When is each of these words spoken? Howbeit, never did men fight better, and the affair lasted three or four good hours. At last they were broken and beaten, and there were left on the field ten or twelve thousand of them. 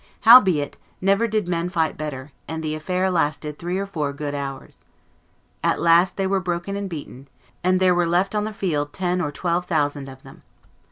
Howbeit, 0.21 0.77
never 0.99 1.27
did 1.27 1.47
men 1.47 1.69
fight 1.69 1.95
better, 1.95 2.31
and 2.47 2.63
the 2.63 2.73
affair 2.73 3.11
lasted 3.11 3.59
three 3.59 3.77
or 3.77 3.85
four 3.85 4.13
good 4.13 4.33
hours. 4.33 4.83
At 5.63 5.79
last 5.79 6.17
they 6.17 6.25
were 6.25 6.39
broken 6.39 6.75
and 6.75 6.89
beaten, 6.89 7.27
and 7.63 7.79
there 7.79 7.93
were 7.93 8.07
left 8.07 8.33
on 8.33 8.43
the 8.43 8.51
field 8.51 8.93
ten 8.93 9.21
or 9.21 9.29
twelve 9.31 9.65
thousand 9.65 10.09
of 10.09 10.23
them. 10.23 10.41